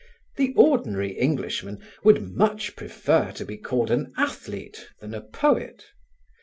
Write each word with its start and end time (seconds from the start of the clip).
The 0.35 0.55
ordinary 0.57 1.11
Englishman 1.11 1.77
would 2.03 2.23
much 2.35 2.75
prefer 2.75 3.31
to 3.33 3.45
be 3.45 3.55
called 3.57 3.91
an 3.91 4.13
athlete 4.17 4.89
than 4.99 5.13
a 5.13 5.21
poet. 5.21 5.85